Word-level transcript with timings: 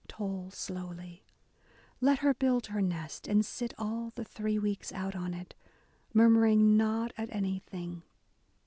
Toll 0.07 0.49
slowly. 0.49 1.21
Let 1.99 2.17
her 2.25 2.33
build 2.33 2.65
her 2.65 2.81
nest 2.81 3.27
and 3.27 3.45
sit 3.45 3.71
all 3.77 4.11
the 4.15 4.23
three 4.25 4.57
weeks 4.57 4.91
out 4.93 5.15
on 5.15 5.35
it. 5.35 5.53
Murmuring 6.11 6.75
not 6.75 7.13
at 7.19 7.29
anything. 7.31 8.01